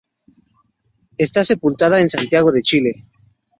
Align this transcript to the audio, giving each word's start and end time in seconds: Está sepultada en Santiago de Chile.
Está 1.19 1.43
sepultada 1.43 1.99
en 2.01 2.09
Santiago 2.09 2.51
de 2.51 2.63
Chile. 2.63 3.05